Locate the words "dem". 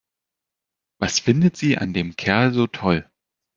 1.93-2.15